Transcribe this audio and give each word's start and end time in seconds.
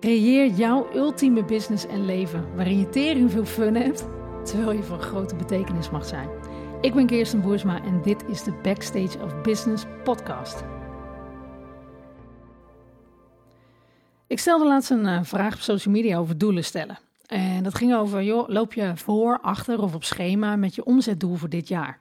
Creëer 0.00 0.50
jouw 0.50 0.94
ultieme 0.94 1.44
business 1.44 1.86
en 1.86 2.04
leven 2.04 2.54
waarin 2.54 2.78
je 2.78 2.88
tering 2.88 3.30
veel 3.30 3.44
fun 3.44 3.74
hebt, 3.74 4.06
terwijl 4.44 4.72
je 4.72 4.82
van 4.82 5.00
grote 5.00 5.36
betekenis 5.36 5.90
mag 5.90 6.04
zijn. 6.06 6.28
Ik 6.80 6.94
ben 6.94 7.06
Kirsten 7.06 7.40
Boersma 7.40 7.84
en 7.84 8.02
dit 8.02 8.24
is 8.28 8.42
de 8.42 8.52
Backstage 8.62 9.18
of 9.22 9.40
Business 9.40 9.84
podcast. 10.04 10.64
Ik 14.26 14.38
stelde 14.38 14.66
laatst 14.66 14.90
een 14.90 15.04
uh, 15.04 15.22
vraag 15.22 15.54
op 15.54 15.60
social 15.60 15.94
media 15.94 16.18
over 16.18 16.38
doelen 16.38 16.64
stellen. 16.64 16.98
En 17.26 17.62
dat 17.62 17.74
ging 17.74 17.94
over, 17.94 18.22
joh, 18.22 18.48
loop 18.48 18.72
je 18.72 18.92
voor, 18.96 19.40
achter 19.40 19.82
of 19.82 19.94
op 19.94 20.04
schema 20.04 20.56
met 20.56 20.74
je 20.74 20.84
omzetdoel 20.84 21.34
voor 21.34 21.48
dit 21.48 21.68
jaar? 21.68 22.00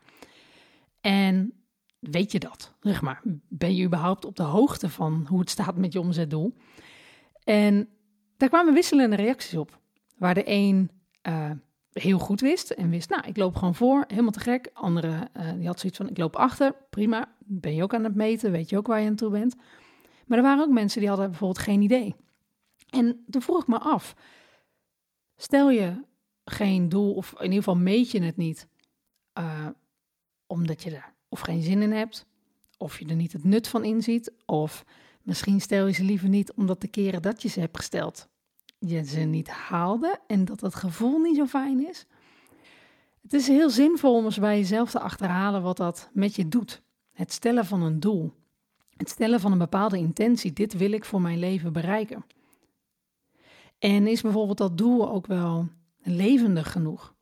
En 1.02 1.54
weet 2.00 2.32
je 2.32 2.40
dat? 2.40 2.74
Zeg 2.82 3.02
maar, 3.02 3.22
ben 3.48 3.76
je 3.76 3.86
überhaupt 3.86 4.26
op 4.26 4.36
de 4.36 4.44
hoogte 4.44 4.90
van 4.90 5.26
hoe 5.30 5.40
het 5.40 5.50
staat 5.50 5.76
met 5.78 5.94
je 5.94 6.00
omzetdoel? 6.00 6.54
En 7.48 7.90
daar 8.38 8.50
kwamen 8.50 8.74
wisselende 8.74 9.16
reacties 9.16 9.58
op. 9.58 9.80
Waar 10.18 10.34
de 10.34 10.44
een 10.46 10.92
uh, 11.28 11.52
heel 11.92 12.20
goed 12.20 12.42
wist 12.42 12.70
en 12.70 12.90
wist, 12.90 13.10
nou, 13.10 13.28
ik 13.28 13.38
loop 13.38 13.56
gewoon 13.56 13.76
voor, 13.76 14.04
helemaal 14.08 14.32
te 14.32 14.40
gek. 14.40 14.70
Andere, 14.74 15.30
uh, 15.38 15.54
die 15.54 15.68
had 15.68 15.80
zoiets 15.80 15.98
van, 15.98 16.10
ik 16.10 16.18
loop 16.18 16.36
achter, 16.36 16.76
prima. 16.90 17.36
Ben 17.40 17.76
je 17.76 17.84
ook 17.84 17.94
aan 17.94 18.04
het 18.04 18.16
meten, 18.16 18.52
weet 18.52 18.70
je 18.70 18.78
ook 18.78 18.88
waar 18.88 19.00
je 19.00 19.08
aan 19.08 19.16
toe 19.16 19.30
bent. 19.30 19.56
Maar 20.26 20.38
er 20.38 20.44
waren 20.44 20.64
ook 20.64 20.74
mensen 20.74 21.00
die 21.00 21.10
hadden 21.10 21.30
bijvoorbeeld 21.30 21.60
geen 21.60 21.82
idee. 21.82 22.16
En 22.90 23.26
toen 23.30 23.42
vroeg 23.42 23.62
ik 23.62 23.68
me 23.68 23.80
af, 23.80 24.16
stel 25.36 25.70
je 25.70 26.04
geen 26.46 26.90
doel, 26.90 27.14
of 27.14 27.32
in 27.32 27.44
ieder 27.44 27.58
geval 27.58 27.76
meet 27.76 28.12
je 28.12 28.24
het 28.24 28.38
niet, 28.38 28.68
uh, 29.40 29.68
omdat 30.48 30.84
je 30.84 30.96
er 30.96 31.14
of 31.30 31.40
geen 31.40 31.62
zin 31.62 31.82
in 31.82 31.92
hebt, 31.92 32.26
of 32.78 33.00
je 33.00 33.06
er 33.06 33.16
niet 33.16 33.34
het 33.34 33.44
nut 33.44 33.68
van 33.68 33.84
inziet, 33.84 34.34
of 34.46 34.86
Misschien 35.28 35.62
stel 35.62 35.88
je 35.88 35.94
ze 35.94 36.04
liever 36.04 36.30
niet 36.30 36.54
omdat 36.54 36.82
de 36.82 36.88
keren 36.88 37.22
dat 37.22 37.42
je 37.42 37.48
ze 37.48 37.60
hebt 37.60 37.78
gesteld, 37.78 38.28
je 38.80 39.04
ze 39.04 39.20
niet 39.20 39.48
haalde 39.48 40.20
en 40.28 40.46
dat 40.46 40.62
het 40.62 40.76
gevoel 40.76 41.20
niet 41.20 41.36
zo 41.36 41.46
fijn 41.46 41.88
is. 41.88 42.06
Het 43.22 43.34
is 43.34 43.48
heel 43.48 43.70
zinvol 43.70 44.16
om 44.16 44.26
eens 44.26 44.40
bij 44.40 44.58
jezelf 44.58 44.92
te 44.92 45.00
achterhalen 45.00 45.62
wat 45.62 45.78
dat 45.78 46.10
met 46.14 46.36
je 46.36 46.48
doet. 46.48 46.82
Het 47.12 47.32
stellen 47.32 47.66
van 47.66 47.82
een 47.82 48.00
doel. 48.00 48.34
Het 48.96 49.10
stellen 49.10 49.40
van 49.40 49.52
een 49.52 49.58
bepaalde 49.58 49.98
intentie. 49.98 50.54
Dit 50.54 50.74
wil 50.74 50.92
ik 50.92 51.06
voor 51.06 51.22
mijn 51.22 51.40
leven 51.40 51.74
bereiken. 51.74 52.26
En 53.80 54.08
is 54.08 54.22
bijvoorbeeld 54.22 54.58
dat 54.58 54.78
doel 54.78 55.10
ook 55.10 55.26
wel 55.26 55.68
levendig 56.02 56.72
genoeg? 56.72 57.16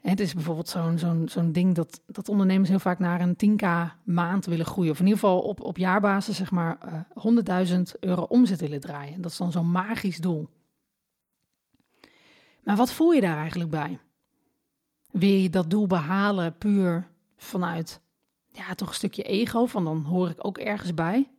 Het 0.00 0.20
is 0.20 0.34
bijvoorbeeld 0.34 0.68
zo'n 0.68 0.98
zo'n 0.98 1.28
zo'n 1.28 1.52
ding 1.52 1.74
dat, 1.74 2.00
dat 2.06 2.28
ondernemers 2.28 2.68
heel 2.68 2.78
vaak 2.78 2.98
naar 2.98 3.20
een 3.20 3.36
10k 3.36 3.66
maand 4.04 4.46
willen 4.46 4.66
groeien. 4.66 4.90
Of 4.90 4.98
in 4.98 5.06
ieder 5.06 5.20
geval 5.20 5.40
op, 5.40 5.60
op 5.60 5.76
jaarbasis 5.76 6.36
zeg 6.36 6.50
maar 6.50 6.78
uh, 6.84 7.64
eh, 7.64 7.68
100.000 7.94 7.98
euro 8.00 8.22
omzet 8.22 8.60
willen 8.60 8.80
draaien. 8.80 9.20
Dat 9.20 9.30
is 9.30 9.36
dan 9.36 9.52
zo'n 9.52 9.70
magisch 9.70 10.18
doel. 10.18 10.48
Maar 12.64 12.76
wat 12.76 12.92
voel 12.92 13.12
je 13.12 13.20
daar 13.20 13.36
eigenlijk 13.36 13.70
bij? 13.70 13.98
Wil 15.10 15.28
je 15.28 15.50
dat 15.50 15.70
doel 15.70 15.86
behalen 15.86 16.58
puur 16.58 17.08
vanuit 17.36 18.00
ja, 18.52 18.74
toch 18.74 18.88
een 18.88 18.94
stukje 18.94 19.22
ego? 19.22 19.66
Van 19.66 19.84
dan 19.84 20.02
hoor 20.02 20.28
ik 20.28 20.46
ook 20.46 20.58
ergens 20.58 20.94
bij. 20.94 21.30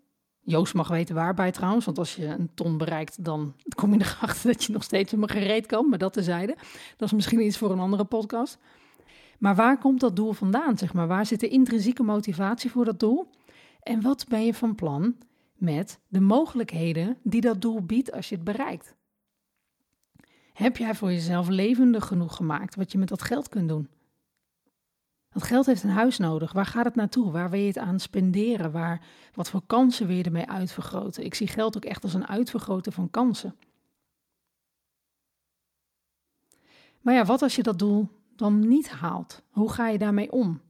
Joost 0.49 0.73
mag 0.73 0.87
weten 0.87 1.15
waarbij 1.15 1.51
trouwens, 1.51 1.85
want 1.85 1.97
als 1.97 2.15
je 2.15 2.25
een 2.25 2.49
ton 2.53 2.77
bereikt, 2.77 3.23
dan 3.23 3.53
kom 3.75 3.93
je 3.93 3.99
erachter 4.05 4.51
dat 4.51 4.63
je 4.63 4.73
nog 4.73 4.83
steeds 4.83 5.11
helemaal 5.11 5.35
gereed 5.35 5.65
kan, 5.65 5.89
maar 5.89 5.97
dat 5.97 6.13
tezijde. 6.13 6.55
Dat 6.97 7.07
is 7.07 7.13
misschien 7.13 7.45
iets 7.45 7.57
voor 7.57 7.71
een 7.71 7.79
andere 7.79 8.03
podcast. 8.03 8.57
Maar 9.39 9.55
waar 9.55 9.77
komt 9.77 9.99
dat 9.99 10.15
doel 10.15 10.33
vandaan, 10.33 10.77
zeg 10.77 10.93
maar? 10.93 11.07
Waar 11.07 11.25
zit 11.25 11.39
de 11.39 11.47
intrinsieke 11.47 12.03
motivatie 12.03 12.71
voor 12.71 12.85
dat 12.85 12.99
doel? 12.99 13.29
En 13.81 14.01
wat 14.01 14.25
ben 14.27 14.45
je 14.45 14.53
van 14.53 14.75
plan 14.75 15.15
met 15.53 15.99
de 16.07 16.19
mogelijkheden 16.19 17.17
die 17.23 17.41
dat 17.41 17.61
doel 17.61 17.81
biedt 17.81 18.11
als 18.11 18.29
je 18.29 18.35
het 18.35 18.43
bereikt? 18.43 18.95
Heb 20.53 20.77
jij 20.77 20.95
voor 20.95 21.11
jezelf 21.11 21.47
levendig 21.47 22.05
genoeg 22.05 22.35
gemaakt 22.35 22.75
wat 22.75 22.91
je 22.91 22.97
met 22.97 23.07
dat 23.07 23.21
geld 23.21 23.49
kunt 23.49 23.69
doen? 23.69 23.87
Dat 25.29 25.43
geld 25.43 25.65
heeft 25.65 25.83
een 25.83 25.89
huis 25.89 26.17
nodig. 26.17 26.51
Waar 26.51 26.65
gaat 26.65 26.85
het 26.85 26.95
naartoe? 26.95 27.31
Waar 27.31 27.49
wil 27.49 27.59
je 27.59 27.67
het 27.67 27.77
aan 27.77 27.99
spenderen? 27.99 28.71
Waar, 28.71 29.05
wat 29.33 29.49
voor 29.49 29.61
kansen 29.67 30.07
wil 30.07 30.15
je 30.15 30.23
ermee 30.23 30.49
uitvergroten? 30.49 31.25
Ik 31.25 31.35
zie 31.35 31.47
geld 31.47 31.75
ook 31.75 31.85
echt 31.85 32.03
als 32.03 32.13
een 32.13 32.27
uitvergroten 32.27 32.91
van 32.91 33.09
kansen. 33.09 33.55
Maar 37.01 37.13
ja, 37.13 37.25
wat 37.25 37.41
als 37.41 37.55
je 37.55 37.63
dat 37.63 37.79
doel 37.79 38.07
dan 38.35 38.67
niet 38.67 38.89
haalt? 38.89 39.41
Hoe 39.49 39.71
ga 39.71 39.87
je 39.87 39.97
daarmee 39.97 40.31
om? 40.31 40.61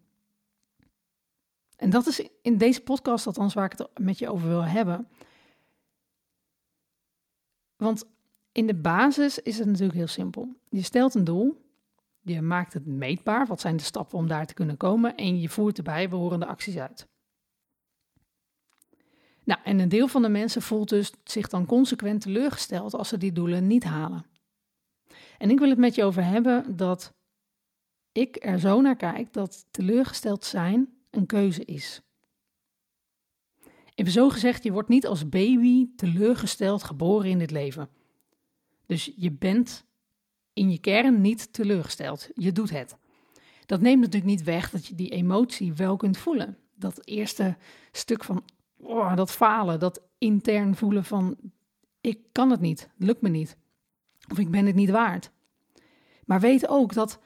En 1.76 1.90
dat 1.90 2.08
is 2.08 2.30
in 2.42 2.58
deze 2.58 2.82
podcast 2.82 3.28
althans 3.28 3.54
waar 3.54 3.72
ik 3.72 3.78
het 3.78 4.00
met 4.00 4.18
je 4.18 4.30
over 4.30 4.48
wil 4.48 4.64
hebben. 4.64 5.08
Want 7.76 8.06
in 8.52 8.68
de 8.68 8.76
basis 8.76 9.40
is 9.40 9.58
het 9.58 9.68
natuurlijk 9.68 9.98
heel 9.98 10.08
simpel. 10.08 10.56
Je 10.70 10.82
stelt 10.82 11.16
een 11.16 11.24
doel 11.24 11.69
je 12.30 12.42
maakt 12.42 12.74
het 12.74 12.86
meetbaar. 12.86 13.48
Wat 13.48 13.62
zijn 13.62 13.78
de 13.78 13.84
stappen 13.84 14.18
om 14.18 14.28
daar 14.28 14.46
te 14.46 14.54
kunnen 14.54 14.78
komen? 14.78 15.16
En 15.16 15.40
je 15.40 15.50
voert 15.50 15.78
erbij 15.78 16.10
behorende 16.10 16.46
acties 16.46 16.78
uit. 16.78 17.08
Nou, 19.44 19.60
en 19.64 19.80
een 19.80 19.90
deel 19.90 20.08
van 20.08 20.22
de 20.22 20.30
mensen 20.30 20.62
voelt 20.62 20.90
dus 20.90 21.14
zich 21.24 21.48
dan 21.48 21.66
consequent 21.66 22.22
teleurgesteld 22.22 22.94
als 22.94 23.10
ze 23.10 23.18
die 23.18 23.32
doelen 23.32 23.68
niet 23.68 23.84
halen. 23.84 24.26
En 25.38 25.50
ik 25.50 25.60
wil 25.60 25.70
het 25.70 25.78
met 25.78 25.96
je 25.96 26.04
over 26.04 26.24
hebben 26.24 26.76
dat 26.76 27.14
ik 28.12 28.38
er 28.40 28.60
zo 28.60 28.82
naar 28.82 28.96
kijk 28.96 29.34
dat 29.34 29.66
teleurgesteld 29.72 30.46
zijn 30.46 30.90
een 31.10 31.26
keuze 31.26 31.66
is. 31.66 32.02
Even 33.96 34.12
zo 34.12 34.30
gezegd, 34.30 34.64
je 34.64 34.72
wordt 34.72 34.90
niet 34.90 35.08
als 35.08 35.30
baby 35.30 35.88
teleurgesteld 35.96 36.84
geboren 36.84 37.30
in 37.30 37.40
dit 37.40 37.52
leven. 37.52 37.90
Dus 38.86 39.14
je 39.16 39.32
bent 39.32 39.86
in 40.60 40.72
je 40.72 40.80
kern 40.80 41.22
niet 41.22 41.54
teleurgesteld. 41.54 42.30
Je 42.36 42.52
doet 42.52 42.70
het. 42.70 42.98
Dat 43.66 43.82
neemt 43.82 44.00
natuurlijk 44.00 44.32
niet 44.32 44.44
weg 44.44 44.70
dat 44.70 44.86
je 44.86 44.96
die 44.96 45.10
emotie 45.10 45.74
wel 45.74 45.98
kunt 45.98 46.18
voelen. 46.18 46.58
Dat 46.76 47.06
eerste 47.06 47.58
stuk 47.92 48.24
van 48.24 48.44
oh, 48.78 49.16
dat 49.16 49.32
falen, 49.32 49.80
dat 49.80 50.02
intern 50.18 50.76
voelen 50.76 51.06
van 51.06 51.38
ik 52.02 52.20
kan 52.32 52.50
het 52.50 52.60
niet, 52.60 52.90
lukt 52.98 53.22
me 53.22 53.30
niet. 53.30 53.58
Of 54.32 54.40
ik 54.40 54.52
ben 54.52 54.66
het 54.66 54.76
niet 54.76 54.90
waard. 54.90 55.32
Maar 56.26 56.40
weet 56.40 56.68
ook 56.68 56.94
dat 56.94 57.20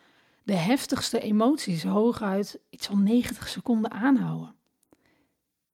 de 0.44 0.56
heftigste 0.56 1.20
emoties 1.20 1.84
hooguit 1.84 2.60
iets 2.70 2.88
van 2.88 3.04
90 3.04 3.48
seconden 3.48 3.92
aanhouden. 3.92 4.56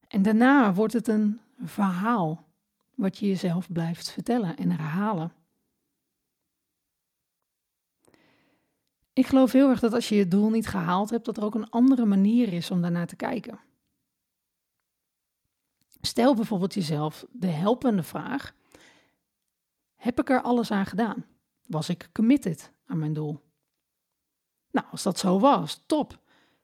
En 0.08 0.22
daarna 0.22 0.74
wordt 0.74 0.94
het 0.94 1.08
een 1.08 1.40
verhaal 1.64 2.48
wat 2.96 3.18
je 3.18 3.28
jezelf 3.28 3.72
blijft 3.72 4.12
vertellen 4.12 4.58
en 4.58 4.72
herhalen. 4.72 5.34
Ik 9.20 9.28
geloof 9.28 9.52
heel 9.52 9.70
erg 9.70 9.80
dat 9.80 9.94
als 9.94 10.10
je 10.10 10.16
je 10.16 10.28
doel 10.28 10.50
niet 10.50 10.68
gehaald 10.68 11.10
hebt, 11.10 11.26
dat 11.26 11.38
er 11.38 11.44
ook 11.44 11.56
een 11.56 11.70
andere 11.70 12.06
manier 12.06 12.54
is 12.54 12.72
om 12.72 12.82
daarnaar 12.82 13.08
te 13.08 13.16
kijken. 13.16 13.60
Stel 16.02 16.36
bijvoorbeeld 16.36 16.74
jezelf 16.74 17.26
de 17.32 17.48
helpende 17.48 18.04
vraag: 18.04 18.54
Heb 19.96 20.20
ik 20.20 20.30
er 20.30 20.42
alles 20.42 20.72
aan 20.72 20.86
gedaan? 20.86 21.26
Was 21.66 21.90
ik 21.90 22.10
committed 22.14 22.72
aan 22.86 23.00
mijn 23.00 23.14
doel? 23.14 23.42
Nou, 24.72 24.88
als 24.92 25.04
dat 25.04 25.20
zo 25.20 25.40
was, 25.40 25.84
top. 25.86 26.20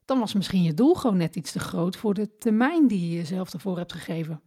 Dan 0.05 0.19
was 0.19 0.33
misschien 0.33 0.63
je 0.63 0.73
doel 0.73 0.93
gewoon 0.93 1.17
net 1.17 1.35
iets 1.35 1.51
te 1.51 1.59
groot 1.59 1.95
voor 1.95 2.13
de 2.13 2.37
termijn 2.37 2.87
die 2.87 3.09
je 3.09 3.15
jezelf 3.15 3.53
ervoor 3.53 3.77
hebt 3.77 3.93
gegeven. 3.93 4.41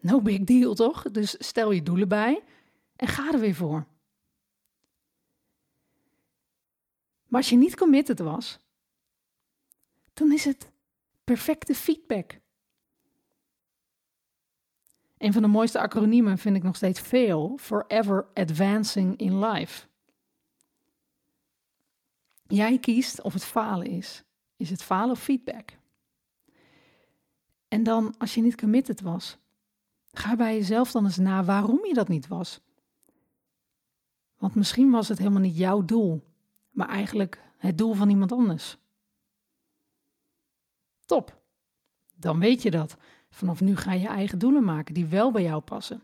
No 0.00 0.20
big 0.20 0.44
deal, 0.44 0.74
toch? 0.74 1.02
Dus 1.10 1.34
stel 1.38 1.70
je 1.70 1.82
doelen 1.82 2.08
bij 2.08 2.42
en 2.96 3.08
ga 3.08 3.32
er 3.32 3.40
weer 3.40 3.54
voor. 3.54 3.86
Maar 7.32 7.40
als 7.40 7.50
je 7.50 7.56
niet 7.56 7.76
committed 7.76 8.18
was, 8.18 8.58
dan 10.12 10.32
is 10.32 10.44
het 10.44 10.70
perfecte 11.24 11.74
feedback. 11.74 12.38
Een 15.18 15.32
van 15.32 15.42
de 15.42 15.48
mooiste 15.48 15.80
acroniemen 15.80 16.38
vind 16.38 16.56
ik 16.56 16.62
nog 16.62 16.76
steeds 16.76 17.00
fail, 17.00 17.56
forever 17.60 18.26
advancing 18.34 19.16
in 19.16 19.38
life. 19.44 19.86
Jij 22.46 22.78
kiest 22.78 23.22
of 23.22 23.32
het 23.32 23.44
falen 23.44 23.86
is. 23.86 24.22
Is 24.56 24.70
het 24.70 24.82
falen 24.82 25.10
of 25.10 25.22
feedback? 25.22 25.78
En 27.68 27.82
dan, 27.82 28.14
als 28.18 28.34
je 28.34 28.42
niet 28.42 28.56
committed 28.56 29.00
was, 29.00 29.38
ga 30.10 30.36
bij 30.36 30.54
jezelf 30.54 30.90
dan 30.90 31.04
eens 31.04 31.16
na 31.16 31.44
waarom 31.44 31.86
je 31.86 31.94
dat 31.94 32.08
niet 32.08 32.28
was. 32.28 32.60
Want 34.38 34.54
misschien 34.54 34.90
was 34.90 35.08
het 35.08 35.18
helemaal 35.18 35.40
niet 35.40 35.56
jouw 35.56 35.84
doel 35.84 36.30
maar 36.72 36.88
eigenlijk 36.88 37.42
het 37.56 37.78
doel 37.78 37.94
van 37.94 38.10
iemand 38.10 38.32
anders. 38.32 38.76
Top. 41.04 41.40
Dan 42.14 42.38
weet 42.38 42.62
je 42.62 42.70
dat. 42.70 42.96
Vanaf 43.30 43.60
nu 43.60 43.76
ga 43.76 43.92
je 43.92 44.08
eigen 44.08 44.38
doelen 44.38 44.64
maken 44.64 44.94
die 44.94 45.06
wel 45.06 45.30
bij 45.30 45.42
jou 45.42 45.60
passen. 45.60 46.02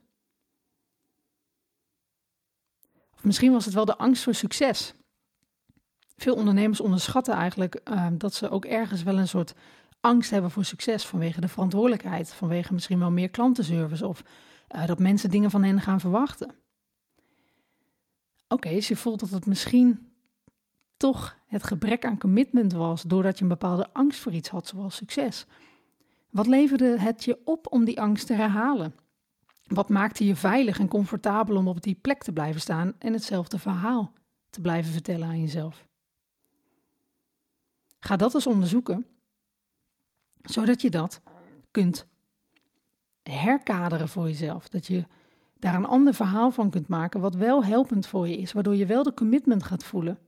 Of 3.15 3.25
misschien 3.25 3.53
was 3.53 3.65
het 3.65 3.75
wel 3.75 3.85
de 3.85 3.97
angst 3.97 4.23
voor 4.23 4.35
succes. 4.35 4.94
Veel 6.17 6.35
ondernemers 6.35 6.81
onderschatten 6.81 7.35
eigenlijk 7.35 7.81
uh, 7.85 8.06
dat 8.12 8.35
ze 8.35 8.50
ook 8.50 8.65
ergens 8.65 9.03
wel 9.03 9.19
een 9.19 9.29
soort 9.29 9.55
angst 10.00 10.31
hebben 10.31 10.50
voor 10.50 10.65
succes 10.65 11.06
vanwege 11.06 11.41
de 11.41 11.49
verantwoordelijkheid, 11.49 12.32
vanwege 12.32 12.73
misschien 12.73 12.99
wel 12.99 13.11
meer 13.11 13.31
klantenservice 13.31 14.06
of 14.06 14.23
uh, 14.75 14.87
dat 14.87 14.99
mensen 14.99 15.31
dingen 15.31 15.50
van 15.50 15.62
hen 15.62 15.81
gaan 15.81 16.00
verwachten. 16.00 16.55
Oké, 18.49 18.69
als 18.69 18.88
je 18.88 18.97
voelt 18.97 19.20
dat 19.20 19.31
het 19.31 19.47
misschien 19.47 20.07
toch 20.99 21.37
het 21.47 21.62
gebrek 21.62 22.05
aan 22.05 22.19
commitment 22.19 22.73
was 22.73 23.03
doordat 23.03 23.37
je 23.37 23.43
een 23.43 23.49
bepaalde 23.49 23.93
angst 23.93 24.21
voor 24.21 24.33
iets 24.33 24.49
had, 24.49 24.67
zoals 24.67 24.97
succes. 24.97 25.47
Wat 26.31 26.47
leverde 26.47 26.99
het 26.99 27.25
je 27.25 27.39
op 27.45 27.73
om 27.73 27.85
die 27.85 28.00
angst 28.00 28.27
te 28.27 28.35
herhalen? 28.35 28.95
Wat 29.67 29.89
maakte 29.89 30.25
je 30.25 30.37
veilig 30.37 30.79
en 30.79 30.89
comfortabel 30.89 31.56
om 31.56 31.69
op 31.69 31.83
die 31.83 31.95
plek 31.95 32.23
te 32.23 32.33
blijven 32.33 32.61
staan 32.61 32.95
en 32.99 33.12
hetzelfde 33.12 33.59
verhaal 33.59 34.12
te 34.50 34.61
blijven 34.61 34.93
vertellen 34.93 35.29
aan 35.29 35.41
jezelf? 35.41 35.87
Ga 38.01 38.17
dat 38.17 38.35
eens 38.35 38.47
onderzoeken, 38.47 39.06
zodat 40.43 40.81
je 40.81 40.91
dat 40.91 41.21
kunt 41.71 42.06
herkaderen 43.23 44.09
voor 44.09 44.27
jezelf. 44.27 44.69
Dat 44.69 44.87
je 44.87 45.05
daar 45.59 45.75
een 45.75 45.87
ander 45.87 46.15
verhaal 46.15 46.51
van 46.51 46.71
kunt 46.71 46.89
maken, 46.89 47.21
wat 47.21 47.35
wel 47.35 47.65
helpend 47.65 48.06
voor 48.06 48.29
je 48.29 48.37
is, 48.37 48.53
waardoor 48.53 48.77
je 48.77 48.87
wel 48.87 49.03
de 49.03 49.15
commitment 49.15 49.62
gaat 49.62 49.85
voelen. 49.85 50.19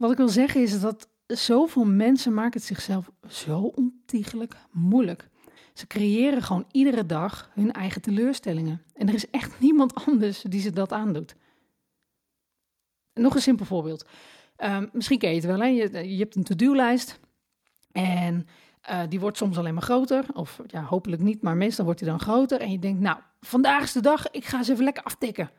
Wat 0.00 0.10
ik 0.10 0.16
wil 0.16 0.28
zeggen 0.28 0.62
is 0.62 0.80
dat 0.80 1.08
zoveel 1.26 1.84
mensen 1.84 2.34
maken 2.34 2.58
het 2.58 2.68
zichzelf 2.68 3.10
zo 3.28 3.60
ontiegelijk 3.60 4.54
moeilijk. 4.70 5.28
Ze 5.74 5.86
creëren 5.86 6.42
gewoon 6.42 6.66
iedere 6.70 7.06
dag 7.06 7.50
hun 7.54 7.72
eigen 7.72 8.02
teleurstellingen. 8.02 8.82
En 8.94 9.08
er 9.08 9.14
is 9.14 9.30
echt 9.30 9.60
niemand 9.60 9.94
anders 10.06 10.42
die 10.42 10.60
ze 10.60 10.70
dat 10.70 10.92
aandoet. 10.92 11.34
Nog 13.14 13.34
een 13.34 13.40
simpel 13.40 13.64
voorbeeld. 13.64 14.06
Um, 14.56 14.90
misschien 14.92 15.18
ken 15.18 15.28
je 15.28 15.36
het 15.36 15.44
wel, 15.44 15.60
hè? 15.60 15.66
Je, 15.66 16.08
je 16.08 16.18
hebt 16.18 16.36
een 16.36 16.44
to-do-lijst 16.44 17.20
en 17.92 18.46
uh, 18.90 19.02
die 19.08 19.20
wordt 19.20 19.36
soms 19.36 19.58
alleen 19.58 19.74
maar 19.74 19.82
groter. 19.82 20.24
Of 20.32 20.60
ja, 20.66 20.82
hopelijk 20.82 21.22
niet, 21.22 21.42
maar 21.42 21.56
meestal 21.56 21.84
wordt 21.84 22.00
die 22.00 22.08
dan 22.08 22.20
groter. 22.20 22.60
En 22.60 22.70
je 22.70 22.78
denkt, 22.78 23.00
nou, 23.00 23.18
vandaag 23.40 23.82
is 23.82 23.92
de 23.92 24.00
dag, 24.00 24.30
ik 24.30 24.44
ga 24.44 24.58
eens 24.58 24.68
even 24.68 24.84
lekker 24.84 25.02
aftikken. 25.02 25.50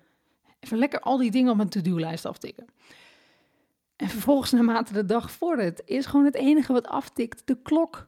Even 0.60 0.78
lekker 0.78 1.00
al 1.00 1.18
die 1.18 1.32
dingen 1.32 1.52
op 1.52 1.58
mijn 1.58 1.70
to-do-lijst 1.70 2.26
aftikken. 2.26 2.66
En 4.02 4.10
vervolgens, 4.10 4.52
naarmate 4.52 4.94
de 4.94 5.06
dag 5.06 5.32
vordert, 5.32 5.82
is 5.86 6.06
gewoon 6.06 6.26
het 6.26 6.36
enige 6.36 6.74
wat 6.74 6.88
aftikt 6.88 7.48
de 7.48 7.62
klok. 7.62 8.08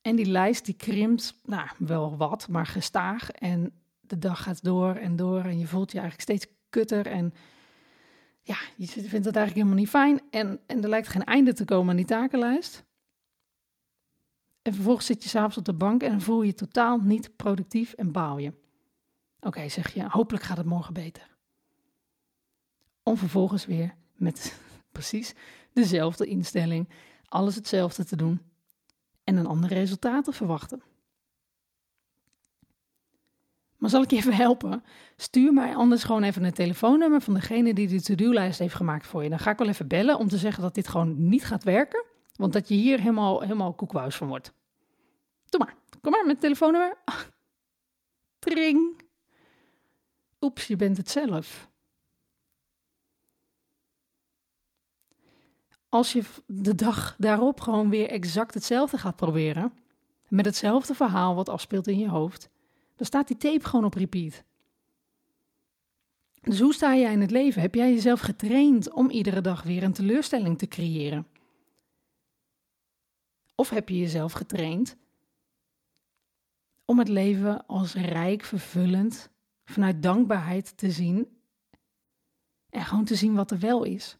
En 0.00 0.16
die 0.16 0.26
lijst 0.26 0.64
die 0.64 0.74
krimpt, 0.74 1.40
nou, 1.44 1.68
wel 1.78 2.16
wat, 2.16 2.48
maar 2.48 2.66
gestaag. 2.66 3.30
En 3.30 3.72
de 4.00 4.18
dag 4.18 4.42
gaat 4.42 4.64
door 4.64 4.94
en 4.94 5.16
door 5.16 5.40
en 5.40 5.58
je 5.58 5.66
voelt 5.66 5.92
je 5.92 5.98
eigenlijk 5.98 6.30
steeds 6.30 6.54
kutter. 6.70 7.06
En 7.06 7.34
ja, 8.42 8.56
je 8.76 8.86
vindt 8.86 9.26
het 9.26 9.36
eigenlijk 9.36 9.54
helemaal 9.54 9.74
niet 9.74 9.88
fijn. 9.88 10.20
En, 10.30 10.60
en 10.66 10.82
er 10.82 10.88
lijkt 10.88 11.08
geen 11.08 11.24
einde 11.24 11.52
te 11.52 11.64
komen 11.64 11.90
aan 11.90 11.96
die 11.96 12.04
takenlijst. 12.04 12.84
En 14.62 14.74
vervolgens 14.74 15.06
zit 15.06 15.22
je 15.22 15.28
s'avonds 15.28 15.56
op 15.56 15.64
de 15.64 15.74
bank 15.74 16.02
en 16.02 16.20
voel 16.20 16.40
je 16.40 16.46
je 16.46 16.54
totaal 16.54 16.98
niet 16.98 17.36
productief 17.36 17.92
en 17.92 18.12
baal 18.12 18.38
je. 18.38 18.52
Oké, 19.40 19.68
zeg 19.68 19.94
je, 19.94 20.08
hopelijk 20.08 20.44
gaat 20.44 20.56
het 20.56 20.66
morgen 20.66 20.94
beter. 20.94 21.36
Om 23.02 23.16
vervolgens 23.16 23.66
weer 23.66 23.94
met 24.14 24.62
precies 24.94 25.34
dezelfde 25.72 26.26
instelling, 26.26 26.88
alles 27.28 27.54
hetzelfde 27.54 28.04
te 28.04 28.16
doen 28.16 28.40
en 29.24 29.36
een 29.36 29.46
ander 29.46 29.72
resultaat 29.72 30.24
te 30.24 30.32
verwachten. 30.32 30.82
Maar 33.76 33.90
zal 33.90 34.02
ik 34.02 34.10
je 34.10 34.16
even 34.16 34.34
helpen? 34.34 34.84
Stuur 35.16 35.52
mij 35.52 35.74
anders 35.74 36.04
gewoon 36.04 36.22
even 36.22 36.44
een 36.44 36.52
telefoonnummer 36.52 37.20
van 37.20 37.34
degene 37.34 37.74
die 37.74 37.88
de 37.88 38.02
to-do-lijst 38.02 38.58
heeft 38.58 38.74
gemaakt 38.74 39.06
voor 39.06 39.22
je. 39.22 39.28
Dan 39.28 39.38
ga 39.38 39.50
ik 39.50 39.58
wel 39.58 39.68
even 39.68 39.88
bellen 39.88 40.18
om 40.18 40.28
te 40.28 40.38
zeggen 40.38 40.62
dat 40.62 40.74
dit 40.74 40.88
gewoon 40.88 41.28
niet 41.28 41.44
gaat 41.44 41.64
werken. 41.64 42.04
Want 42.36 42.52
dat 42.52 42.68
je 42.68 42.74
hier 42.74 42.98
helemaal, 42.98 43.40
helemaal 43.40 43.72
koekbuis 43.72 44.16
van 44.16 44.28
wordt. 44.28 44.52
Doe 45.48 45.60
maar. 45.60 45.74
Kom 46.00 46.12
maar 46.12 46.26
met 46.26 46.40
telefoonnummer. 46.40 46.96
Tring. 48.38 49.02
Oeps, 50.40 50.66
je 50.66 50.76
bent 50.76 50.96
het 50.96 51.10
zelf. 51.10 51.68
Als 55.94 56.12
je 56.12 56.24
de 56.46 56.74
dag 56.74 57.16
daarop 57.18 57.60
gewoon 57.60 57.90
weer 57.90 58.08
exact 58.08 58.54
hetzelfde 58.54 58.98
gaat 58.98 59.16
proberen, 59.16 59.72
met 60.28 60.44
hetzelfde 60.44 60.94
verhaal 60.94 61.34
wat 61.34 61.48
afspeelt 61.48 61.86
in 61.86 61.98
je 61.98 62.08
hoofd, 62.08 62.50
dan 62.96 63.06
staat 63.06 63.28
die 63.28 63.36
tape 63.36 63.64
gewoon 63.64 63.84
op 63.84 63.94
repeat. 63.94 64.44
Dus 66.40 66.60
hoe 66.60 66.74
sta 66.74 66.96
jij 66.96 67.12
in 67.12 67.20
het 67.20 67.30
leven? 67.30 67.60
Heb 67.60 67.74
jij 67.74 67.92
jezelf 67.92 68.20
getraind 68.20 68.92
om 68.92 69.10
iedere 69.10 69.40
dag 69.40 69.62
weer 69.62 69.82
een 69.82 69.92
teleurstelling 69.92 70.58
te 70.58 70.68
creëren? 70.68 71.26
Of 73.54 73.70
heb 73.70 73.88
je 73.88 73.98
jezelf 73.98 74.32
getraind 74.32 74.96
om 76.84 76.98
het 76.98 77.08
leven 77.08 77.66
als 77.66 77.94
rijk, 77.94 78.44
vervullend, 78.44 79.30
vanuit 79.64 80.02
dankbaarheid 80.02 80.76
te 80.76 80.90
zien 80.90 81.38
en 82.70 82.84
gewoon 82.84 83.04
te 83.04 83.14
zien 83.14 83.34
wat 83.34 83.50
er 83.50 83.58
wel 83.58 83.84
is? 83.84 84.18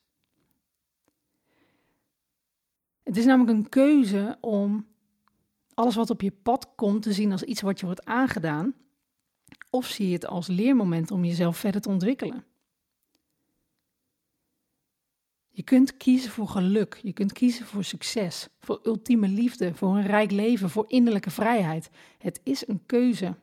Het 3.04 3.16
is 3.16 3.24
namelijk 3.24 3.58
een 3.58 3.68
keuze 3.68 4.38
om 4.40 4.86
alles 5.74 5.94
wat 5.94 6.10
op 6.10 6.20
je 6.20 6.30
pad 6.30 6.74
komt 6.74 7.02
te 7.02 7.12
zien 7.12 7.32
als 7.32 7.42
iets 7.42 7.60
wat 7.60 7.80
je 7.80 7.86
wordt 7.86 8.04
aangedaan, 8.04 8.74
of 9.70 9.86
zie 9.86 10.06
je 10.06 10.12
het 10.12 10.26
als 10.26 10.46
leermoment 10.46 11.10
om 11.10 11.24
jezelf 11.24 11.56
verder 11.56 11.80
te 11.80 11.88
ontwikkelen. 11.88 12.44
Je 15.50 15.62
kunt 15.62 15.96
kiezen 15.96 16.30
voor 16.30 16.48
geluk, 16.48 17.00
je 17.02 17.12
kunt 17.12 17.32
kiezen 17.32 17.66
voor 17.66 17.84
succes, 17.84 18.48
voor 18.60 18.80
ultieme 18.82 19.28
liefde, 19.28 19.74
voor 19.74 19.96
een 19.96 20.06
rijk 20.06 20.30
leven, 20.30 20.70
voor 20.70 20.84
innerlijke 20.88 21.30
vrijheid. 21.30 21.90
Het 22.18 22.40
is 22.42 22.68
een 22.68 22.86
keuze. 22.86 23.34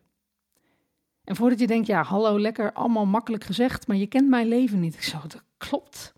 En 1.24 1.36
voordat 1.36 1.60
je 1.60 1.68
denkt, 1.68 1.88
ja, 1.88 2.04
hallo, 2.04 2.40
lekker, 2.40 2.74
allemaal 2.74 3.06
makkelijk 3.06 3.44
gezegd, 3.44 3.88
maar 3.88 3.98
je 3.98 4.08
kent 4.08 4.30
mijn 4.30 4.48
leven 4.48 4.80
niet. 4.80 4.94
Ik 4.94 5.04
zo, 5.04 5.20
dat 5.22 5.44
klopt. 5.58 6.14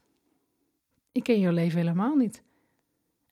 Ik 1.11 1.23
ken 1.23 1.39
jouw 1.39 1.51
leven 1.51 1.79
helemaal 1.79 2.15
niet. 2.15 2.43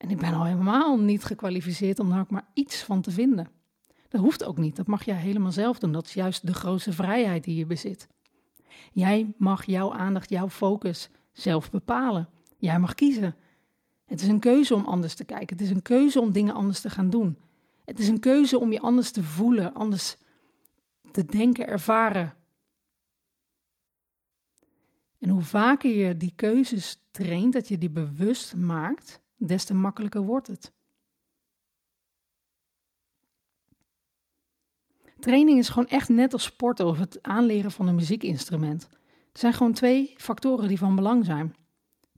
En 0.01 0.09
ik 0.09 0.18
ben 0.18 0.33
al 0.33 0.45
helemaal 0.45 1.00
niet 1.00 1.24
gekwalificeerd 1.24 2.00
om 2.00 2.09
daar 2.09 2.19
ook 2.19 2.30
maar 2.30 2.48
iets 2.53 2.83
van 2.83 3.01
te 3.01 3.12
vinden. 3.12 3.50
Dat 4.07 4.21
hoeft 4.21 4.44
ook 4.44 4.57
niet, 4.57 4.75
dat 4.75 4.88
mag 4.88 5.06
jij 5.06 5.15
helemaal 5.15 5.51
zelf 5.51 5.80
doen. 5.80 5.92
Dat 5.92 6.06
is 6.06 6.13
juist 6.13 6.48
de 6.48 6.53
grootste 6.53 6.92
vrijheid 6.92 7.44
die 7.44 7.56
je 7.56 7.65
bezit. 7.65 8.07
Jij 8.92 9.33
mag 9.38 9.65
jouw 9.65 9.94
aandacht, 9.94 10.30
jouw 10.30 10.50
focus 10.50 11.09
zelf 11.31 11.71
bepalen. 11.71 12.30
Jij 12.57 12.80
mag 12.80 12.94
kiezen. 12.94 13.36
Het 14.06 14.21
is 14.21 14.27
een 14.27 14.39
keuze 14.39 14.75
om 14.75 14.86
anders 14.86 15.15
te 15.15 15.24
kijken. 15.24 15.57
Het 15.57 15.65
is 15.65 15.71
een 15.71 15.81
keuze 15.81 16.19
om 16.19 16.31
dingen 16.31 16.54
anders 16.54 16.81
te 16.81 16.89
gaan 16.89 17.09
doen. 17.09 17.38
Het 17.86 18.00
is 18.00 18.07
een 18.07 18.19
keuze 18.19 18.59
om 18.59 18.71
je 18.71 18.80
anders 18.80 19.12
te 19.12 19.24
voelen, 19.24 19.74
anders 19.74 20.18
te 21.12 21.25
denken, 21.25 21.68
ervaren. 21.68 22.33
En 25.19 25.30
hoe 25.30 25.42
vaker 25.42 25.92
je 25.92 26.18
die 26.18 26.33
keuzes 26.35 26.97
traint, 27.11 27.54
dat 27.54 27.68
je 27.68 27.78
die 27.78 27.90
bewust 27.90 28.56
maakt, 28.56 29.20
des 29.48 29.66
te 29.66 29.74
makkelijker 29.74 30.21
wordt 30.21 30.48
het. 30.48 30.74
Training 35.19 35.60
is 35.60 35.69
gewoon 35.69 35.88
echt 35.88 36.10
net 36.10 36.33
als 36.33 36.44
sporten 36.44 36.86
of 36.86 37.00
het 37.00 37.24
aanleren 37.24 37.71
van 37.71 37.88
een 37.88 37.95
muziekinstrument. 37.95 38.88
Er 39.33 39.40
zijn 39.40 39.54
gewoon 39.54 39.74
twee 39.74 40.14
factoren 40.18 40.68
die 40.68 40.78
van 40.78 40.95
belang 40.95 41.26
zijn. 41.26 41.56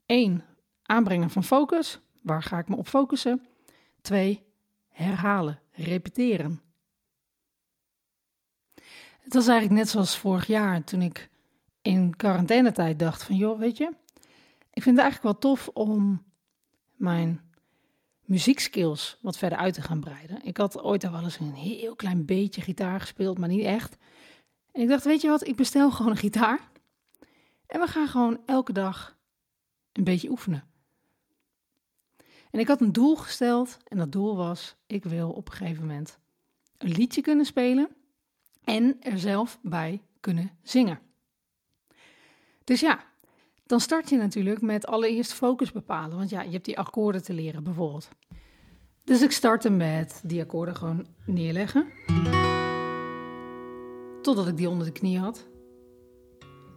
Eén, 0.06 0.42
aanbrengen 0.82 1.30
van 1.30 1.44
focus. 1.44 2.00
Waar 2.22 2.42
ga 2.42 2.58
ik 2.58 2.68
me 2.68 2.76
op 2.76 2.88
focussen? 2.88 3.46
Twee, 4.00 4.42
herhalen, 4.88 5.60
repeteren. 5.70 6.60
Het 9.20 9.34
was 9.34 9.46
eigenlijk 9.46 9.78
net 9.80 9.88
zoals 9.88 10.18
vorig 10.18 10.46
jaar 10.46 10.84
toen 10.84 11.02
ik 11.02 11.30
in 11.82 12.16
quarantainetijd 12.16 12.98
dacht 12.98 13.22
van 13.22 13.36
joh, 13.36 13.58
weet 13.58 13.76
je, 13.76 13.90
ik 14.72 14.82
vind 14.82 14.96
het 14.96 15.04
eigenlijk 15.04 15.22
wel 15.22 15.38
tof 15.38 15.68
om 15.68 16.24
mijn 16.94 17.40
muziekskills 18.24 19.18
wat 19.20 19.38
verder 19.38 19.58
uit 19.58 19.74
te 19.74 19.82
gaan 19.82 20.00
breiden. 20.00 20.44
Ik 20.44 20.56
had 20.56 20.82
ooit 20.82 21.04
al 21.04 21.10
wel 21.10 21.22
eens 21.22 21.38
een 21.38 21.54
heel 21.54 21.96
klein 21.96 22.24
beetje 22.24 22.60
gitaar 22.60 23.00
gespeeld, 23.00 23.38
maar 23.38 23.48
niet 23.48 23.64
echt. 23.64 23.96
En 24.72 24.82
ik 24.82 24.88
dacht, 24.88 25.04
weet 25.04 25.20
je 25.20 25.28
wat, 25.28 25.46
ik 25.46 25.56
bestel 25.56 25.90
gewoon 25.96 26.10
een 26.10 26.18
gitaar. 26.18 26.68
En 27.66 27.80
we 27.80 27.86
gaan 27.86 28.08
gewoon 28.08 28.40
elke 28.46 28.72
dag 28.72 29.16
een 29.92 30.04
beetje 30.04 30.30
oefenen. 30.30 30.64
En 32.50 32.60
ik 32.60 32.68
had 32.68 32.80
een 32.80 32.92
doel 32.92 33.16
gesteld 33.16 33.76
en 33.84 33.98
dat 33.98 34.12
doel 34.12 34.36
was, 34.36 34.76
ik 34.86 35.04
wil 35.04 35.30
op 35.30 35.48
een 35.48 35.54
gegeven 35.54 35.86
moment 35.86 36.18
een 36.78 36.90
liedje 36.90 37.20
kunnen 37.20 37.46
spelen 37.46 37.88
en 38.64 38.96
er 39.00 39.18
zelf 39.18 39.58
bij 39.62 40.02
kunnen 40.20 40.58
zingen. 40.62 41.00
Dus 42.64 42.80
ja, 42.80 43.04
dan 43.66 43.80
start 43.80 44.08
je 44.08 44.16
natuurlijk 44.16 44.60
met 44.60 44.86
allereerst 44.86 45.32
focus 45.32 45.72
bepalen. 45.72 46.16
Want 46.16 46.30
ja, 46.30 46.42
je 46.42 46.50
hebt 46.50 46.64
die 46.64 46.78
akkoorden 46.78 47.22
te 47.22 47.32
leren 47.32 47.64
bijvoorbeeld. 47.64 48.08
Dus 49.04 49.22
ik 49.22 49.30
startte 49.30 49.70
met 49.70 50.20
die 50.24 50.42
akkoorden 50.42 50.76
gewoon 50.76 51.06
neerleggen. 51.26 51.86
Totdat 54.22 54.48
ik 54.48 54.56
die 54.56 54.68
onder 54.68 54.86
de 54.86 54.92
knie 54.92 55.18
had. 55.18 55.46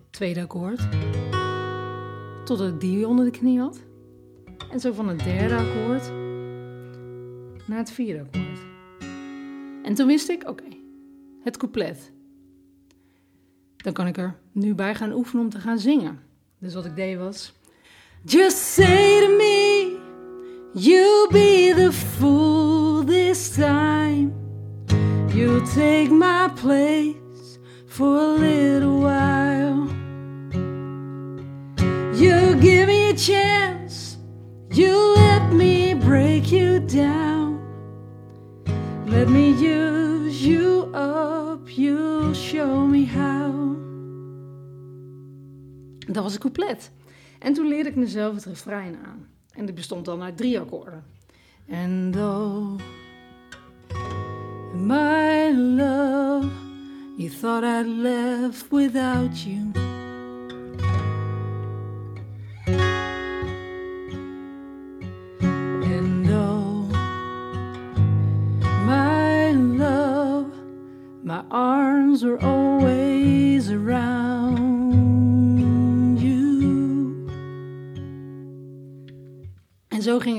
Tweede 0.10 0.42
akkoord. 0.42 0.88
Totdat 2.46 2.74
ik 2.74 2.80
die 2.80 3.08
onder 3.08 3.26
de 3.26 3.32
knie 3.32 3.60
had. 3.60 3.84
En 4.72 4.80
zo 4.80 4.94
van 4.94 5.08
het 5.08 5.20
derde 5.20 5.56
akkoord 5.56 6.12
naar 7.68 7.78
het 7.78 7.92
vierde 7.92 8.20
akkoord. 8.22 8.60
En 9.84 9.94
toen 9.94 10.08
wist 10.08 10.30
ik, 10.30 10.50
oké, 10.50 10.68
het 11.44 11.58
couplet. 11.58 12.12
Dan 13.78 13.94
kan 13.94 14.08
ik 14.08 14.18
er 14.18 14.40
nu 14.52 14.76
bij 14.76 14.96
gaan 14.96 15.12
oefenen 15.12 15.44
om 15.44 15.50
te 15.50 15.60
gaan 15.60 15.80
zingen. 15.80 16.27
Dus 16.60 16.74
wat 16.74 16.86
ik 16.86 16.96
deed 16.96 17.18
was... 17.18 17.56
Just 18.26 18.58
say 18.58 19.20
to 19.20 19.38
me, 19.38 19.98
you'll 20.74 21.30
be 21.32 21.74
the 21.74 21.92
fool 21.92 23.04
this 23.06 23.56
time. 23.56 24.34
You'll 25.34 25.66
take 25.66 26.10
my 26.10 26.50
place 26.56 27.60
for 27.88 28.18
a 28.18 28.38
little 28.38 29.00
while. 29.00 29.88
You'll 32.14 32.60
give 32.60 32.88
me 32.88 33.10
a 33.10 33.14
chance, 33.14 34.18
You'll 34.72 35.16
let 35.16 35.54
me 35.54 35.94
break 35.94 36.52
you 36.52 36.80
down. 36.80 37.60
Let 39.08 39.30
me 39.30 39.52
use 39.52 40.46
you 40.46 40.92
up, 40.94 41.78
you'll 41.78 42.34
show 42.34 42.86
me 42.86 43.06
how. 43.06 43.37
Dat 46.18 46.26
was 46.26 46.36
een 46.36 46.42
couplet. 46.42 46.92
En 47.40 47.54
toen 47.54 47.68
leerde 47.68 47.90
ik 47.90 47.96
mezelf 47.96 48.36
het 48.36 48.46
refrein 48.46 48.98
aan. 49.06 49.28
En 49.52 49.66
die 49.66 49.76
bestond 49.76 50.06
dan 50.06 50.22
uit 50.22 50.38
drie 50.38 50.60
akkoorden. 50.60 51.04
And 51.72 52.16
oh, 52.16 52.76
my 54.74 55.52
love, 55.52 56.48
you 57.18 57.30
thought 57.30 57.64
I'd 57.64 57.88
left 57.88 58.70
without 58.70 59.42
you. 59.42 59.97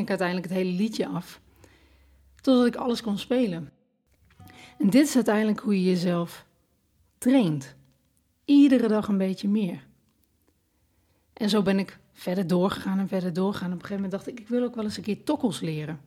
Ik 0.08 0.20
uiteindelijk 0.20 0.48
het 0.48 0.58
hele 0.58 0.76
liedje 0.76 1.06
af, 1.06 1.40
totdat 2.40 2.66
ik 2.66 2.76
alles 2.76 3.02
kon 3.02 3.18
spelen. 3.18 3.70
En 4.78 4.90
dit 4.90 5.06
is 5.06 5.14
uiteindelijk 5.14 5.60
hoe 5.60 5.82
je 5.82 5.90
jezelf 5.90 6.46
traint. 7.18 7.76
Iedere 8.44 8.88
dag 8.88 9.08
een 9.08 9.18
beetje 9.18 9.48
meer. 9.48 9.86
En 11.32 11.48
zo 11.48 11.62
ben 11.62 11.78
ik 11.78 11.98
verder 12.12 12.46
doorgegaan 12.46 12.98
en 12.98 13.08
verder 13.08 13.32
doorgegaan. 13.32 13.72
Op 13.72 13.74
een 13.74 13.86
gegeven 13.86 14.02
moment 14.02 14.12
dacht 14.12 14.26
ik, 14.26 14.40
ik 14.40 14.48
wil 14.48 14.62
ook 14.62 14.74
wel 14.74 14.84
eens 14.84 14.96
een 14.96 15.02
keer 15.02 15.24
tokkels 15.24 15.60
leren. 15.60 16.00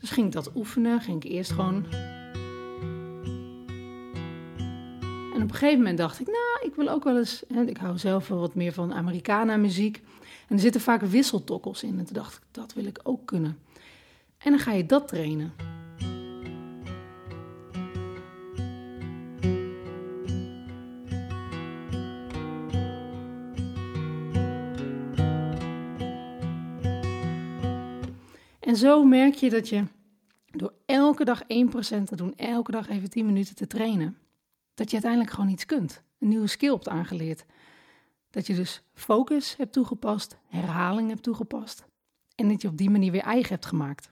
Dus 0.00 0.10
ging 0.10 0.26
ik 0.26 0.32
dat 0.32 0.50
oefenen, 0.54 1.00
ging 1.00 1.24
ik 1.24 1.30
eerst 1.30 1.50
gewoon... 1.50 1.86
En 5.34 5.42
op 5.42 5.50
een 5.50 5.54
gegeven 5.54 5.78
moment 5.78 5.98
dacht 5.98 6.20
ik, 6.20 6.26
nou, 6.26 6.70
ik 6.70 6.74
wil 6.74 6.88
ook 6.88 7.04
wel 7.04 7.18
eens... 7.18 7.42
Hè, 7.52 7.62
ik 7.62 7.76
hou 7.76 7.98
zelf 7.98 8.28
wel 8.28 8.38
wat 8.38 8.54
meer 8.54 8.72
van 8.72 8.94
Americana 8.94 9.56
muziek. 9.56 10.02
En 10.50 10.56
er 10.56 10.62
zitten 10.62 10.80
vaak 10.80 11.00
wisseltokkels 11.00 11.82
in. 11.82 11.98
En 11.98 12.04
toen 12.04 12.14
dacht 12.14 12.36
ik, 12.36 12.42
dat 12.50 12.72
wil 12.72 12.84
ik 12.84 13.00
ook 13.02 13.26
kunnen. 13.26 13.58
En 14.38 14.50
dan 14.50 14.58
ga 14.58 14.72
je 14.72 14.86
dat 14.86 15.08
trainen. 15.08 15.52
En 28.60 28.76
zo 28.76 29.04
merk 29.04 29.34
je 29.34 29.50
dat 29.50 29.68
je 29.68 29.84
door 30.50 30.72
elke 30.86 31.24
dag 31.24 31.42
1% 31.42 31.46
te 32.04 32.16
doen, 32.16 32.36
elke 32.36 32.70
dag 32.70 32.88
even 32.88 33.10
10 33.10 33.26
minuten 33.26 33.54
te 33.54 33.66
trainen, 33.66 34.16
dat 34.74 34.86
je 34.86 34.92
uiteindelijk 34.92 35.32
gewoon 35.32 35.50
iets 35.50 35.66
kunt. 35.66 36.02
Een 36.18 36.28
nieuwe 36.28 36.46
skill 36.46 36.72
hebt 36.72 36.88
aangeleerd. 36.88 37.44
Dat 38.30 38.46
je 38.46 38.54
dus 38.54 38.82
focus 38.92 39.56
hebt 39.56 39.72
toegepast, 39.72 40.36
herhaling 40.46 41.08
hebt 41.08 41.22
toegepast 41.22 41.88
en 42.34 42.48
dat 42.48 42.62
je 42.62 42.68
op 42.68 42.76
die 42.76 42.90
manier 42.90 43.12
weer 43.12 43.22
eigen 43.22 43.50
hebt 43.52 43.66
gemaakt. 43.66 44.10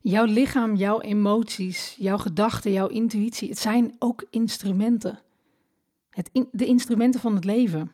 Jouw 0.00 0.24
lichaam, 0.24 0.74
jouw 0.74 1.00
emoties, 1.00 1.96
jouw 1.98 2.18
gedachten, 2.18 2.72
jouw 2.72 2.88
intuïtie, 2.88 3.48
het 3.48 3.58
zijn 3.58 3.96
ook 3.98 4.26
instrumenten. 4.30 5.20
Het 6.10 6.30
de 6.50 6.66
instrumenten 6.66 7.20
van 7.20 7.34
het 7.34 7.44
leven. 7.44 7.92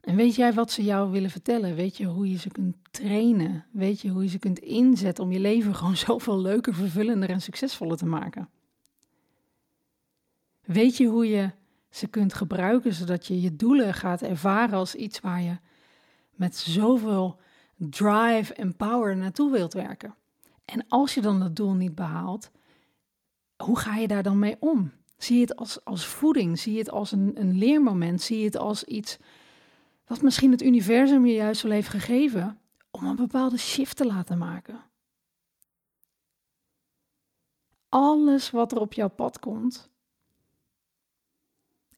En 0.00 0.16
weet 0.16 0.34
jij 0.34 0.52
wat 0.52 0.72
ze 0.72 0.82
jou 0.82 1.10
willen 1.10 1.30
vertellen? 1.30 1.74
Weet 1.74 1.96
je 1.96 2.06
hoe 2.06 2.30
je 2.30 2.38
ze 2.38 2.50
kunt 2.50 2.76
trainen? 2.90 3.66
Weet 3.70 4.00
je 4.00 4.08
hoe 4.08 4.22
je 4.22 4.28
ze 4.28 4.38
kunt 4.38 4.58
inzetten 4.58 5.24
om 5.24 5.32
je 5.32 5.40
leven 5.40 5.74
gewoon 5.84 5.96
zoveel 5.96 6.40
leuker, 6.40 6.74
vervullender 6.74 7.30
en 7.30 7.40
succesvoller 7.40 7.96
te 7.96 8.06
maken? 8.06 8.48
Weet 10.62 10.96
je 10.96 11.06
hoe 11.06 11.28
je 11.28 11.50
ze 11.94 12.06
kunt 12.06 12.34
gebruiken 12.34 12.94
zodat 12.94 13.26
je 13.26 13.40
je 13.40 13.56
doelen 13.56 13.94
gaat 13.94 14.22
ervaren 14.22 14.78
als 14.78 14.94
iets 14.94 15.20
waar 15.20 15.42
je 15.42 15.56
met 16.30 16.56
zoveel 16.56 17.40
drive 17.76 18.54
en 18.54 18.76
power 18.76 19.16
naartoe 19.16 19.52
wilt 19.52 19.72
werken? 19.72 20.14
En 20.64 20.84
als 20.88 21.14
je 21.14 21.20
dan 21.20 21.40
dat 21.40 21.56
doel 21.56 21.72
niet 21.72 21.94
behaalt, 21.94 22.50
hoe 23.56 23.78
ga 23.78 23.96
je 23.96 24.08
daar 24.08 24.22
dan 24.22 24.38
mee 24.38 24.56
om? 24.60 24.92
Zie 25.16 25.36
je 25.36 25.40
het 25.40 25.56
als, 25.56 25.84
als 25.84 26.06
voeding? 26.06 26.58
Zie 26.58 26.72
je 26.72 26.78
het 26.78 26.90
als 26.90 27.12
een, 27.12 27.32
een 27.34 27.58
leermoment? 27.58 28.22
Zie 28.22 28.38
je 28.38 28.44
het 28.44 28.56
als 28.56 28.84
iets 28.84 29.18
wat 30.06 30.22
misschien 30.22 30.50
het 30.50 30.62
universum 30.62 31.26
je 31.26 31.34
juist 31.34 31.62
wel 31.62 31.72
heeft 31.72 31.88
gegeven 31.88 32.58
om 32.90 33.06
een 33.06 33.16
bepaalde 33.16 33.58
shift 33.58 33.96
te 33.96 34.06
laten 34.06 34.38
maken. 34.38 34.80
Alles 37.88 38.50
wat 38.50 38.72
er 38.72 38.78
op 38.78 38.92
jouw 38.92 39.08
pad 39.08 39.38
komt, 39.38 39.92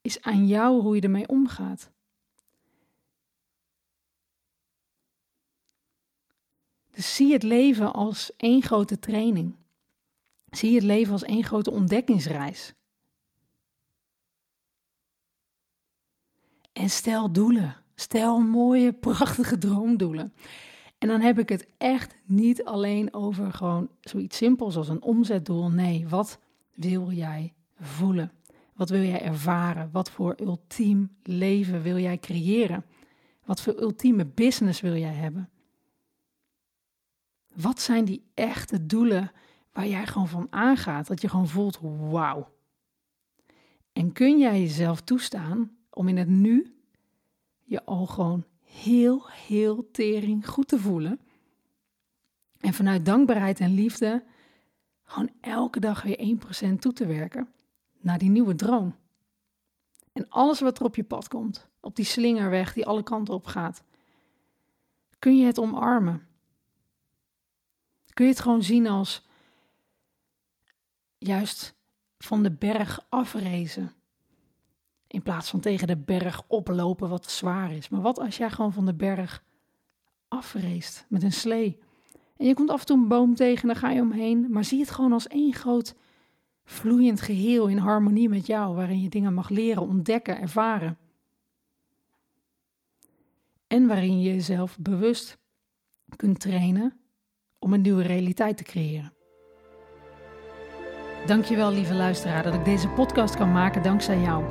is 0.07 0.23
aan 0.23 0.47
jou 0.47 0.83
hoe 0.83 0.95
je 0.95 1.01
ermee 1.01 1.29
omgaat. 1.29 1.91
Dus 6.91 7.15
zie 7.15 7.33
het 7.33 7.43
leven 7.43 7.93
als 7.93 8.37
één 8.37 8.63
grote 8.63 8.99
training. 8.99 9.55
Zie 10.51 10.75
het 10.75 10.83
leven 10.83 11.13
als 11.13 11.23
één 11.23 11.45
grote 11.45 11.71
ontdekkingsreis. 11.71 12.75
En 16.73 16.91
stel 16.91 17.33
doelen. 17.33 17.77
Stel 17.95 18.41
mooie, 18.41 18.93
prachtige 18.93 19.59
droomdoelen. 19.59 20.35
En 20.99 21.09
dan 21.09 21.21
heb 21.21 21.39
ik 21.39 21.49
het 21.49 21.67
echt 21.79 22.15
niet 22.25 22.65
alleen 22.65 23.15
over 23.15 23.53
gewoon 23.53 23.89
zoiets 24.01 24.37
simpels 24.37 24.77
als 24.77 24.89
een 24.89 25.03
omzetdoel. 25.03 25.71
Nee, 25.71 26.09
wat 26.09 26.39
wil 26.75 27.13
jij 27.13 27.55
voelen? 27.81 28.36
Wat 28.77 28.91
wil 28.91 29.03
jij 29.03 29.23
ervaren? 29.23 29.91
Wat 29.93 30.11
voor 30.11 30.37
ultiem 30.41 31.17
leven 31.23 31.83
wil 31.83 31.99
jij 31.99 32.19
creëren? 32.19 32.85
Wat 33.45 33.61
voor 33.61 33.81
ultieme 33.81 34.27
business 34.27 34.81
wil 34.81 34.97
jij 34.97 35.15
hebben? 35.15 35.51
Wat 37.55 37.81
zijn 37.81 38.05
die 38.05 38.31
echte 38.35 38.87
doelen 38.87 39.33
waar 39.73 39.87
jij 39.87 40.07
gewoon 40.07 40.29
van 40.29 40.47
aangaat? 40.51 41.07
Dat 41.07 41.21
je 41.21 41.29
gewoon 41.29 41.49
voelt, 41.49 41.79
wauw. 42.11 42.55
En 43.93 44.13
kun 44.13 44.39
jij 44.39 44.61
jezelf 44.61 45.01
toestaan 45.01 45.77
om 45.91 46.09
in 46.09 46.17
het 46.17 46.29
nu 46.29 46.77
je 47.63 47.85
al 47.85 48.07
gewoon 48.07 48.45
heel, 48.63 49.29
heel 49.31 49.91
tering 49.91 50.49
goed 50.49 50.69
te 50.69 50.79
voelen. 50.79 51.21
En 52.61 52.75
vanuit 52.75 53.05
dankbaarheid 53.05 53.61
en 53.61 53.75
liefde 53.75 54.25
gewoon 55.03 55.31
elke 55.41 55.81
dag 55.81 56.03
weer 56.03 56.39
1% 56.75 56.79
toe 56.79 56.93
te 56.93 57.07
werken 57.07 57.49
naar 58.07 58.19
die 58.19 58.31
nieuwe 58.31 58.55
droom. 58.55 58.95
En 60.13 60.29
alles 60.29 60.61
wat 60.61 60.79
er 60.79 60.85
op 60.85 60.97
je 60.97 61.05
pad 61.05 61.29
komt, 61.29 61.69
op 61.81 61.97
die 61.97 62.05
slingerweg 62.05 62.73
die 62.73 62.87
alle 62.87 63.03
kanten 63.03 63.35
op 63.35 63.47
gaat, 63.47 63.83
kun 65.19 65.39
je 65.39 65.47
het 65.47 65.59
omarmen. 65.59 66.27
Kun 68.13 68.25
je 68.25 68.31
het 68.31 68.41
gewoon 68.41 68.63
zien 68.63 68.87
als 68.87 69.27
juist 71.19 71.75
van 72.19 72.43
de 72.43 72.51
berg 72.51 73.07
afrezen. 73.09 73.93
In 75.07 75.23
plaats 75.23 75.51
van 75.51 75.61
tegen 75.61 75.87
de 75.87 75.97
berg 75.97 76.43
oplopen 76.47 77.09
wat 77.09 77.31
zwaar 77.31 77.73
is. 77.73 77.89
Maar 77.89 78.01
wat 78.01 78.19
als 78.19 78.37
jij 78.37 78.51
gewoon 78.51 78.73
van 78.73 78.87
de 78.87 78.95
berg 78.95 79.45
afreest 80.29 81.07
met 81.09 81.23
een 81.23 81.33
slee? 81.33 81.79
En 82.37 82.47
je 82.47 82.55
komt 82.55 82.71
af 82.71 82.81
en 82.81 82.87
toe 82.87 82.97
een 82.97 83.09
boom 83.09 83.35
tegen, 83.35 83.67
dan 83.67 83.77
ga 83.77 83.91
je 83.91 84.01
omheen. 84.01 84.47
Maar 84.51 84.65
zie 84.65 84.81
het 84.81 84.91
gewoon 84.91 85.13
als 85.13 85.27
één 85.27 85.53
groot 85.53 85.95
vloeiend 86.67 87.21
geheel 87.21 87.67
in 87.67 87.79
harmonie 87.79 88.29
met 88.29 88.47
jou, 88.47 88.75
waarin 88.75 89.01
je 89.01 89.09
dingen 89.09 89.35
mag 89.35 89.49
leren, 89.49 89.83
ontdekken, 89.83 90.41
ervaren. 90.41 90.99
En 93.67 93.87
waarin 93.87 94.21
je 94.21 94.33
jezelf 94.33 94.79
bewust 94.79 95.39
kunt 96.17 96.41
trainen 96.41 97.01
om 97.59 97.73
een 97.73 97.81
nieuwe 97.81 98.03
realiteit 98.03 98.57
te 98.57 98.63
creëren. 98.63 99.13
Dankjewel, 101.27 101.73
lieve 101.73 101.95
luisteraar, 101.95 102.43
dat 102.43 102.55
ik 102.55 102.65
deze 102.65 102.89
podcast 102.89 103.37
kan 103.37 103.53
maken 103.53 103.83
dankzij 103.83 104.21
jou. 104.21 104.45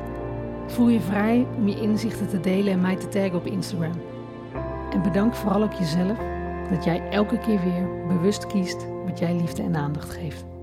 Voel 0.68 0.88
je 0.88 1.02
vrij 1.02 1.48
om 1.58 1.68
je 1.68 1.82
inzichten 1.82 2.30
te 2.30 2.40
delen 2.40 2.74
en 2.74 2.82
mij 2.82 2.96
te 2.96 3.08
taggen 3.08 3.36
op 3.36 3.46
Instagram. 3.46 4.02
En 4.92 5.02
bedank 5.02 5.36
vooral 5.36 5.64
ook 5.64 5.74
jezelf 5.74 6.18
dat 6.70 6.84
jij 6.84 7.10
elke 7.10 7.40
keer 7.40 7.64
weer 7.64 8.08
bewust 8.08 8.48
kiest 8.48 8.88
wat 9.06 9.20
jij 9.20 9.36
liefde 9.36 9.64
en 9.64 9.76
aandacht 9.76 10.10
geeft. 10.10 10.55